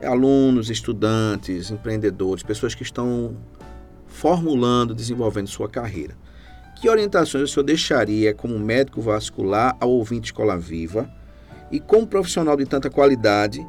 [0.00, 3.36] É alunos, estudantes, empreendedores, pessoas que estão
[4.06, 6.14] formulando, desenvolvendo sua carreira.
[6.84, 11.10] Que orientações o senhor deixaria como médico vascular ao ouvinte Escola Viva
[11.72, 13.66] e como profissional de tanta qualidade,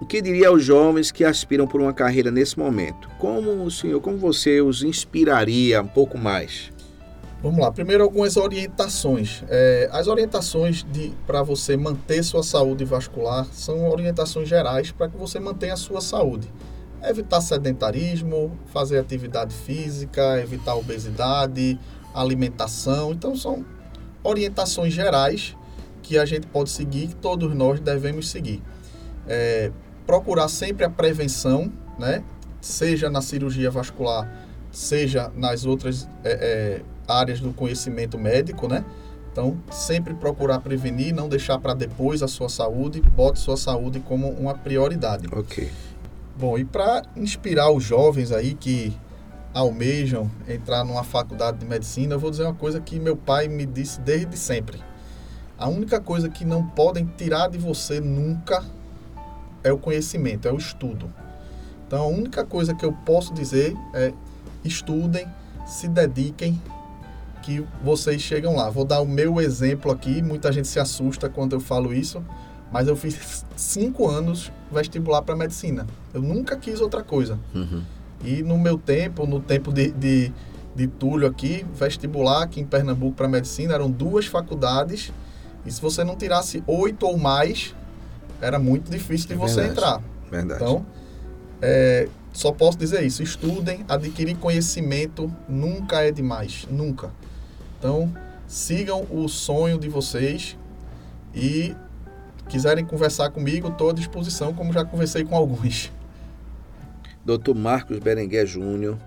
[0.00, 3.08] o que diria aos jovens que aspiram por uma carreira nesse momento?
[3.16, 6.72] Como o senhor, como você os inspiraria um pouco mais?
[7.40, 7.70] Vamos lá.
[7.70, 9.44] Primeiro, algumas orientações.
[9.48, 10.84] É, as orientações
[11.28, 16.00] para você manter sua saúde vascular são orientações gerais para que você mantenha a sua
[16.00, 16.52] saúde.
[17.04, 21.78] Evitar sedentarismo, fazer atividade física, evitar obesidade,
[22.20, 23.12] alimentação.
[23.12, 23.64] Então, são
[24.22, 25.56] orientações gerais
[26.02, 28.62] que a gente pode seguir, que todos nós devemos seguir.
[29.26, 29.70] É,
[30.06, 32.24] procurar sempre a prevenção, né?
[32.60, 34.30] seja na cirurgia vascular,
[34.70, 38.84] seja nas outras é, é, áreas do conhecimento médico, né?
[39.30, 44.28] Então, sempre procurar prevenir, não deixar para depois a sua saúde, bote sua saúde como
[44.30, 45.28] uma prioridade.
[45.30, 45.70] Ok.
[46.36, 48.92] Bom, e para inspirar os jovens aí que
[49.58, 53.66] almejam entrar numa faculdade de medicina, eu vou dizer uma coisa que meu pai me
[53.66, 54.78] disse desde sempre.
[55.58, 58.64] A única coisa que não podem tirar de você nunca
[59.64, 61.12] é o conhecimento, é o estudo.
[61.84, 64.12] Então, a única coisa que eu posso dizer é
[64.64, 65.26] estudem,
[65.66, 66.62] se dediquem,
[67.42, 68.70] que vocês chegam lá.
[68.70, 70.22] Vou dar o meu exemplo aqui.
[70.22, 72.22] Muita gente se assusta quando eu falo isso,
[72.70, 75.84] mas eu fiz cinco anos vestibular para medicina.
[76.14, 77.38] Eu nunca quis outra coisa.
[77.52, 77.82] Uhum.
[78.24, 80.32] E no meu tempo, no tempo de, de,
[80.74, 85.12] de Túlio aqui, vestibular aqui em Pernambuco para medicina, eram duas faculdades.
[85.64, 87.74] E se você não tirasse oito ou mais,
[88.40, 89.72] era muito difícil de É você verdade.
[89.72, 90.02] entrar.
[90.30, 90.62] Verdade.
[90.62, 90.86] Então,
[91.60, 93.22] é, só posso dizer isso.
[93.22, 96.66] Estudem, adquirir conhecimento nunca é demais.
[96.70, 97.10] Nunca.
[97.78, 98.12] Então,
[98.46, 100.56] sigam o sonho de vocês
[101.34, 101.74] e
[102.48, 105.92] quiserem conversar comigo, estou à disposição, como já conversei com alguns.
[107.24, 107.54] Dr.
[107.54, 108.98] Marcos Berenguer Júnior,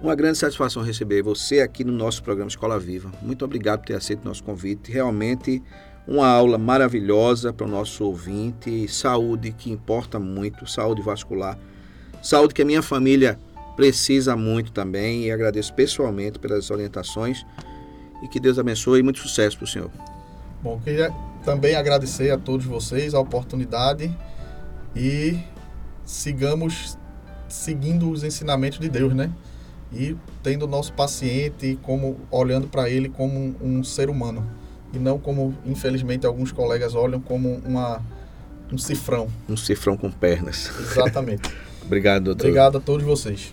[0.00, 3.12] uma grande satisfação receber você aqui no nosso programa Escola Viva.
[3.20, 4.90] Muito obrigado por ter aceito nosso convite.
[4.90, 5.62] Realmente
[6.06, 8.88] uma aula maravilhosa para o nosso ouvinte.
[8.88, 11.58] Saúde que importa muito, saúde vascular.
[12.22, 13.38] Saúde que a minha família
[13.76, 17.44] precisa muito também e agradeço pessoalmente pelas orientações
[18.22, 19.90] e que Deus abençoe e muito sucesso para o senhor.
[20.62, 21.10] Bom, queria
[21.44, 24.14] também agradecer a todos vocês a oportunidade
[24.94, 25.38] e
[26.04, 26.98] sigamos
[27.50, 29.30] seguindo os ensinamentos de Deus, né?
[29.92, 34.48] E tendo o nosso paciente como olhando para ele como um, ser humano
[34.92, 38.00] e não como infelizmente alguns colegas olham como uma
[38.72, 39.28] um cifrão.
[39.48, 40.70] Um cifrão com pernas.
[40.78, 41.50] Exatamente.
[41.84, 42.46] Obrigado, doutor.
[42.46, 43.52] Obrigado a todos vocês.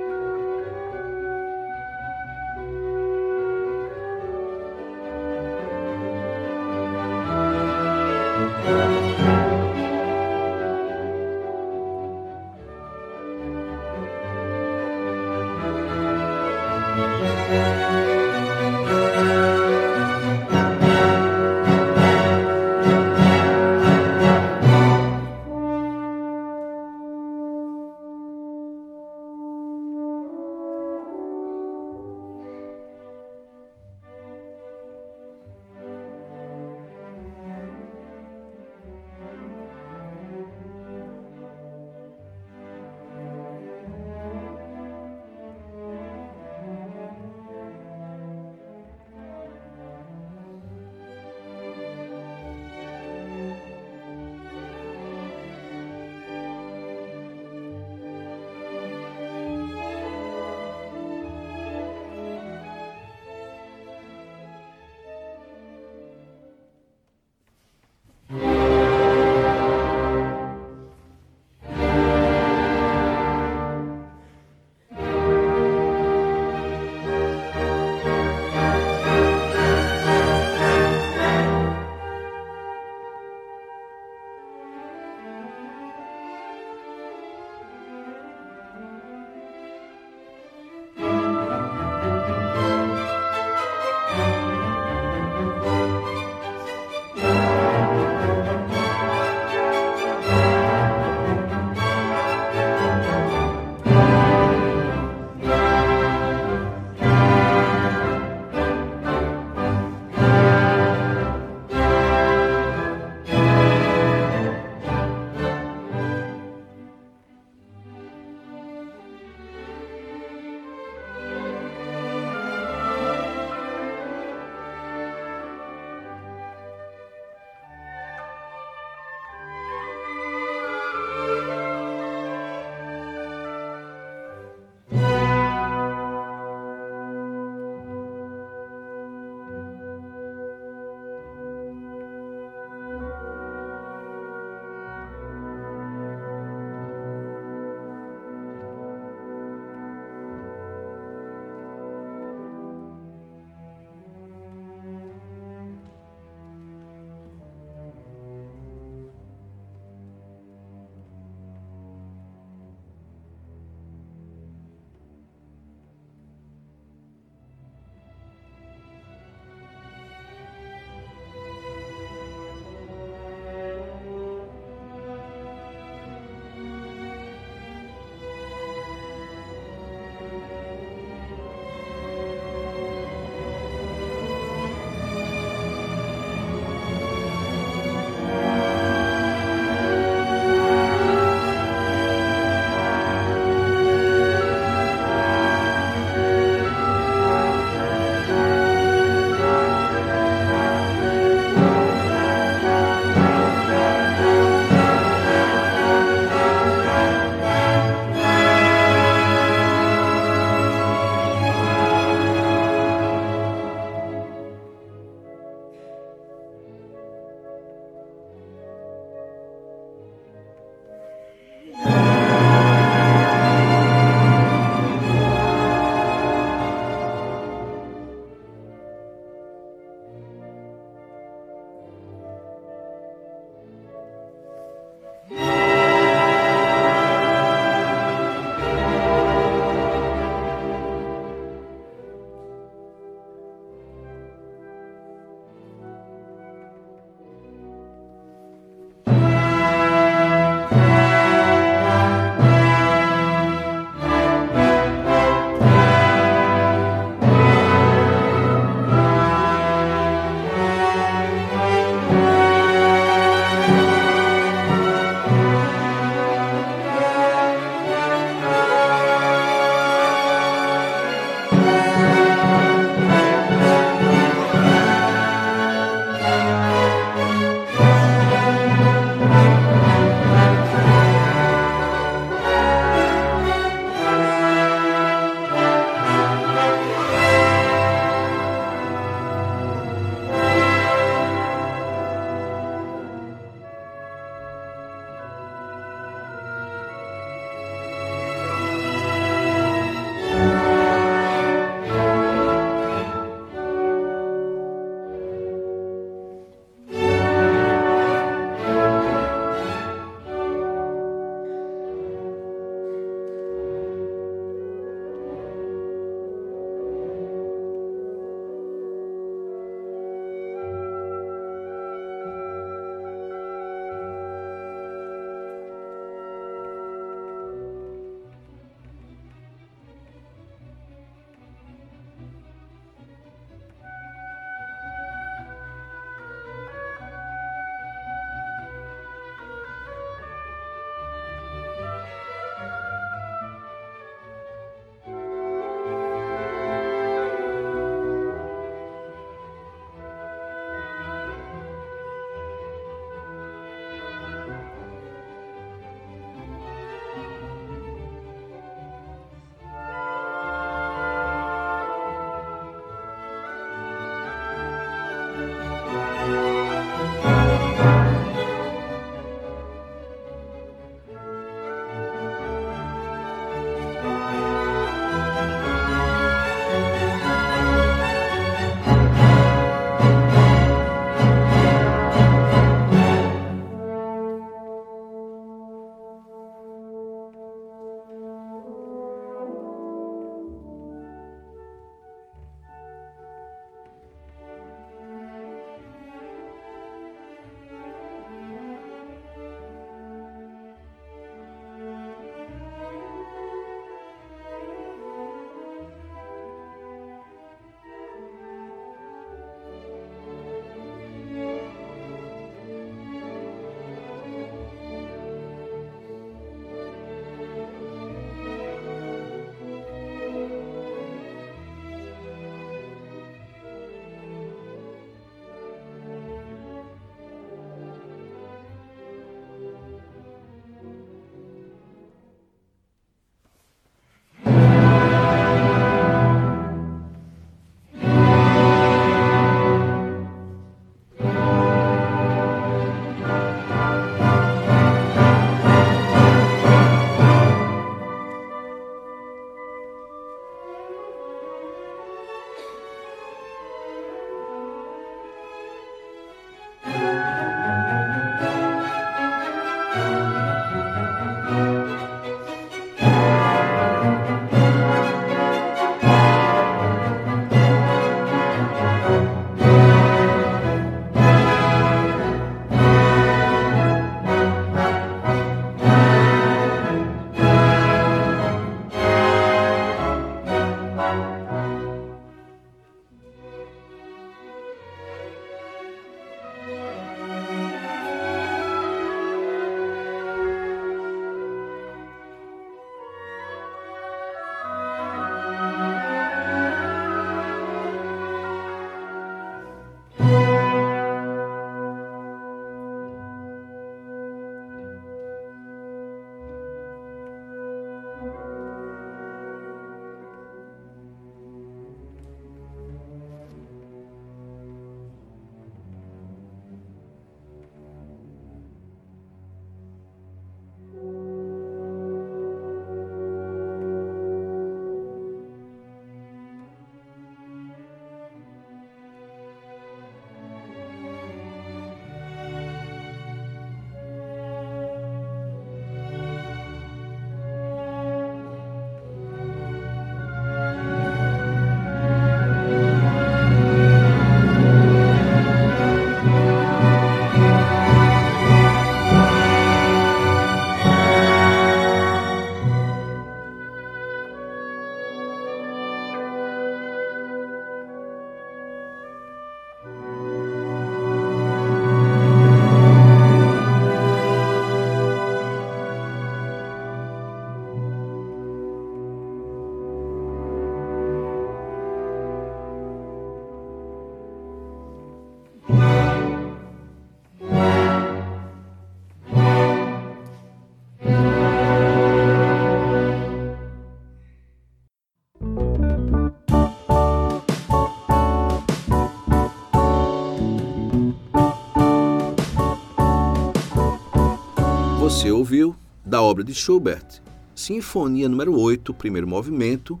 [596.32, 597.20] Obra de Schubert,
[597.54, 600.00] Sinfonia número 8, primeiro movimento,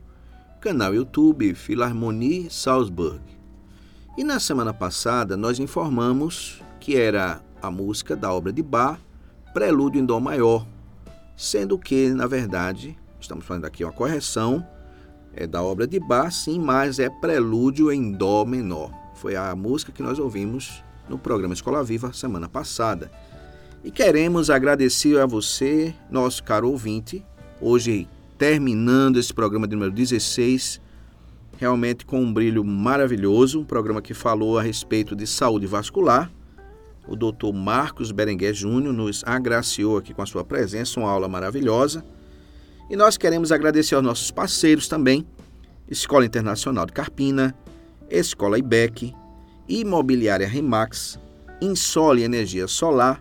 [0.62, 3.20] canal YouTube Philharmonie Salzburg.
[4.16, 8.98] E na semana passada nós informamos que era a música da obra de Bach,
[9.52, 10.66] Prelúdio em Dó maior,
[11.36, 14.66] sendo que, na verdade, estamos fazendo aqui uma correção,
[15.34, 18.90] é da obra de Bach, sim, mas é Prelúdio em Dó menor.
[19.16, 23.10] Foi a música que nós ouvimos no programa Escola Viva semana passada.
[23.84, 27.24] E queremos agradecer a você, nosso caro ouvinte,
[27.60, 28.08] hoje
[28.38, 30.80] terminando esse programa de número 16,
[31.58, 36.30] realmente com um brilho maravilhoso, um programa que falou a respeito de saúde vascular.
[37.08, 42.04] O doutor Marcos Berenguer Júnior nos agraciou aqui com a sua presença, uma aula maravilhosa.
[42.88, 45.26] E nós queremos agradecer aos nossos parceiros também,
[45.88, 47.52] Escola Internacional de Carpina,
[48.08, 49.12] Escola IBEC,
[49.68, 51.18] Imobiliária Remax,
[51.60, 53.20] Insole Energia Solar,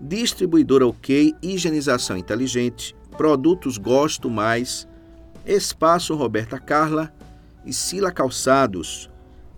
[0.00, 4.88] Distribuidora OK, Higienização Inteligente, Produtos Gosto Mais,
[5.44, 7.12] Espaço Roberta Carla
[7.66, 9.10] e Sila Calçados.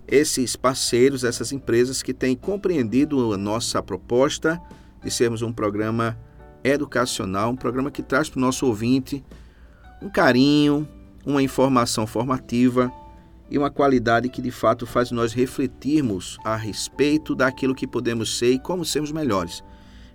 [0.05, 4.61] Esses parceiros, essas empresas que têm compreendido a nossa proposta
[5.01, 6.17] de sermos um programa
[6.61, 9.23] educacional, um programa que traz para o nosso ouvinte
[10.01, 10.87] um carinho,
[11.25, 12.91] uma informação formativa
[13.49, 18.51] e uma qualidade que de fato faz nós refletirmos a respeito daquilo que podemos ser
[18.51, 19.63] e como sermos melhores.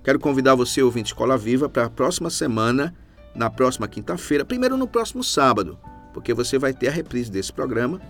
[0.02, 2.94] Quero convidar você, ouvinte Escola Viva, para a próxima semana,
[3.34, 5.78] na próxima quinta-feira, primeiro no próximo sábado,
[6.14, 8.00] porque você vai ter a reprise desse programa.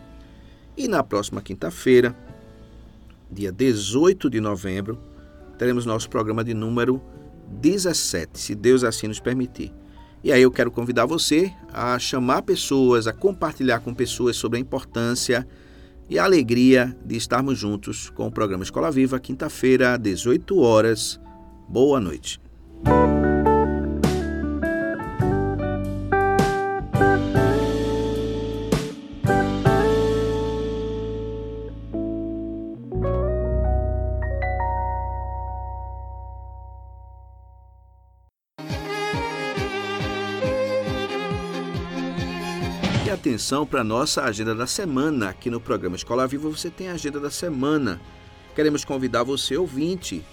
[0.77, 2.15] E na próxima quinta-feira,
[3.31, 4.99] dia 18 de novembro,
[5.59, 7.03] teremos nosso programa de número
[7.49, 9.73] 17, se Deus assim nos permitir.
[10.23, 14.61] E aí eu quero convidar você a chamar pessoas, a compartilhar com pessoas sobre a
[14.61, 15.49] importância
[16.09, 21.21] e a alegria de estarmos juntos com o programa Escola Viva, quinta-feira, 18 horas
[21.69, 22.41] Boa noite.
[43.05, 45.29] E atenção para a nossa agenda da semana.
[45.29, 48.01] Aqui no programa Escola Viva você tem a agenda da semana.
[48.55, 50.25] Queremos convidar você, ouvinte,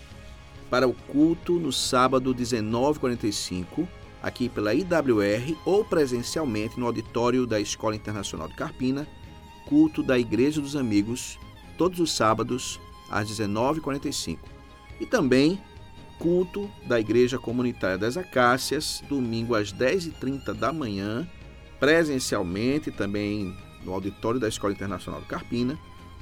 [0.70, 3.88] para o culto no sábado 19h45,
[4.22, 9.08] aqui pela IWR ou presencialmente no auditório da Escola Internacional de Carpina,
[9.68, 11.40] culto da Igreja dos Amigos,
[11.78, 14.40] todos os sábados às 19h45.
[15.00, 15.60] E também
[16.18, 21.28] culto da Igreja Comunitária das Acácias, domingo às 10h30 da manhã,
[21.80, 25.78] presencialmente também no auditório da Escola Internacional de Carpina,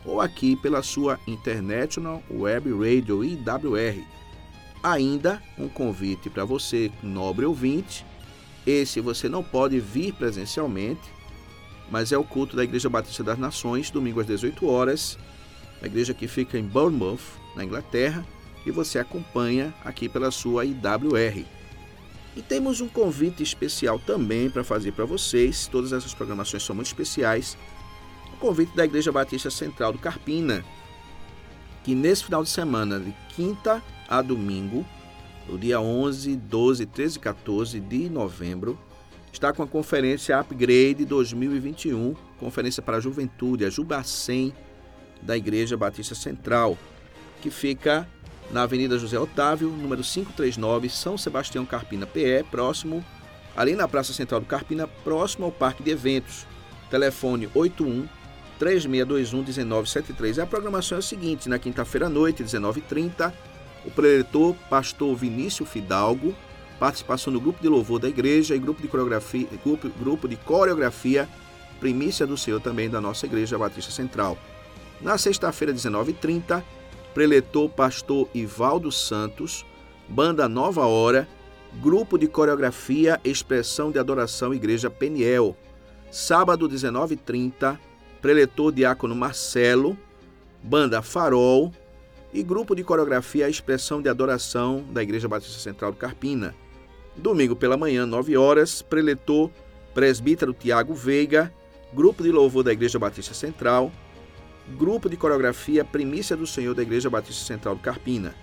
[0.05, 4.03] ou aqui pela sua International Web Radio IWR
[4.83, 8.05] ainda um convite para você, nobre ouvinte.
[8.67, 11.01] Esse você não pode vir presencialmente,
[11.89, 15.17] mas é o culto da Igreja Batista das Nações, domingo às 18 horas,
[15.81, 17.19] a igreja que fica em Bournemouth,
[17.55, 18.25] na Inglaterra,
[18.65, 21.45] e você acompanha aqui pela sua IWR.
[22.35, 26.87] E temos um convite especial também para fazer para vocês, todas essas programações são muito
[26.87, 27.57] especiais.
[28.33, 30.63] O convite da Igreja Batista Central do Carpina,
[31.83, 33.83] que nesse final de semana, de quinta
[34.17, 34.85] a domingo,
[35.49, 38.77] no dia 11, 12, 13 e 14 de novembro,
[39.31, 44.53] está com a conferência Upgrade 2021, conferência para a juventude, a Jubacem
[45.19, 46.77] da Igreja Batista Central,
[47.41, 48.07] que fica
[48.51, 53.03] na Avenida José Otávio, número 539, São Sebastião Carpina PE, próximo,
[53.57, 56.45] ali na Praça Central do Carpina, próximo ao Parque de Eventos.
[56.91, 58.07] Telefone 81
[58.59, 60.37] 3621 1973.
[60.37, 63.33] A programação é a seguinte: na quinta-feira à noite, 19h30,
[63.85, 66.35] o preletor pastor Vinícius Fidalgo,
[66.79, 71.27] participação no grupo de louvor da igreja e grupo de coreografia, grupo, grupo de coreografia
[71.79, 74.37] Primícia do Senhor também da nossa igreja Batista Central.
[75.01, 76.63] Na sexta-feira, 19h30,
[77.13, 79.65] preletor pastor Ivaldo Santos,
[80.07, 81.27] banda Nova Hora,
[81.81, 85.57] grupo de coreografia Expressão de Adoração Igreja Peniel.
[86.09, 87.77] Sábado, 19h30,
[88.21, 89.97] preletor diácono Marcelo,
[90.63, 91.73] banda Farol
[92.33, 96.55] e grupo de coreografia Expressão de Adoração da Igreja Batista Central do Carpina.
[97.15, 99.51] Domingo pela manhã, 9 horas, preletor
[99.93, 101.53] presbítero Tiago Veiga,
[101.93, 103.91] grupo de louvor da Igreja Batista Central,
[104.75, 108.33] grupo de coreografia Primícia do Senhor da Igreja Batista Central do Carpina.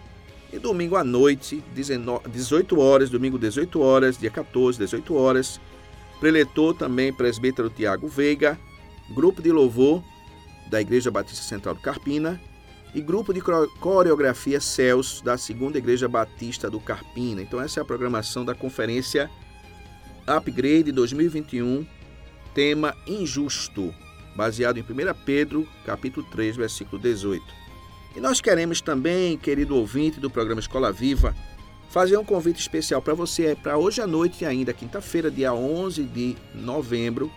[0.53, 5.61] E domingo à noite, 18 horas, domingo 18 horas, dia 14, 18 horas,
[6.21, 8.57] preletor também presbítero Tiago Veiga,
[9.13, 10.01] grupo de louvor
[10.69, 12.41] da Igreja Batista Central do Carpina
[12.95, 13.41] e grupo de
[13.81, 17.41] coreografia Céus da Segunda Igreja Batista do Carpina.
[17.41, 19.31] Então essa é a programação da conferência
[20.27, 21.87] Upgrade 2021,
[22.55, 23.95] tema injusto,
[24.35, 24.87] baseado em 1
[25.25, 27.45] Pedro, capítulo 3, versículo 18.
[28.17, 31.35] E nós queremos também, querido ouvinte do programa Escola Viva,
[31.91, 36.37] fazer um convite especial para você para hoje à noite ainda, quinta-feira, dia 11 de
[36.55, 37.31] novembro,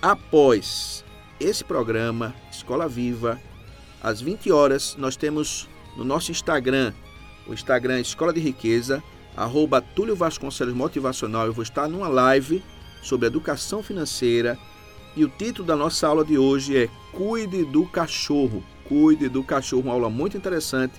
[0.00, 1.04] após
[1.38, 3.40] esse programa Escola Viva
[4.06, 6.92] às 20 horas, nós temos no nosso Instagram,
[7.44, 9.02] o Instagram Escola de Riqueza,
[9.36, 11.46] arroba Túlio Vasconcelos Motivacional.
[11.46, 12.62] Eu vou estar numa live
[13.02, 14.56] sobre educação financeira
[15.16, 18.62] e o título da nossa aula de hoje é Cuide do Cachorro.
[18.88, 20.94] Cuide do Cachorro, uma aula muito interessante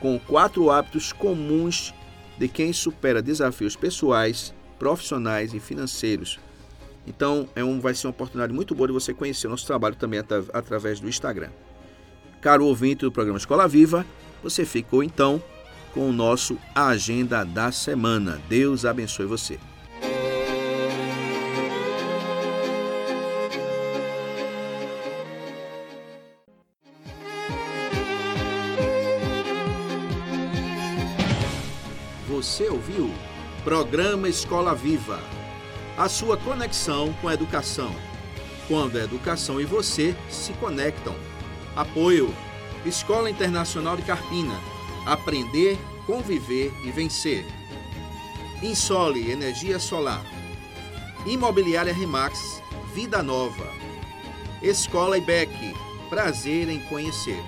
[0.00, 1.92] com quatro hábitos comuns
[2.38, 6.40] de quem supera desafios pessoais, profissionais e financeiros.
[7.06, 9.94] Então, é um, vai ser uma oportunidade muito boa de você conhecer o nosso trabalho
[9.94, 10.20] também
[10.54, 11.50] através do Instagram.
[12.40, 14.06] Caro ouvinte do programa Escola Viva,
[14.42, 15.42] você ficou então
[15.92, 18.40] com o nosso Agenda da Semana.
[18.48, 19.58] Deus abençoe você.
[32.26, 33.12] Você ouviu?
[33.64, 35.20] Programa Escola Viva.
[35.98, 37.94] A sua conexão com a educação.
[38.66, 41.14] Quando a educação e você se conectam.
[41.76, 42.34] Apoio:
[42.84, 44.58] Escola Internacional de Carpina.
[45.06, 47.46] Aprender, conviver e vencer.
[48.62, 50.24] Insole Energia Solar.
[51.26, 52.62] Imobiliária Remax.
[52.94, 53.66] Vida Nova.
[54.62, 55.74] Escola IBEC.
[56.08, 57.42] Prazer em conhecer.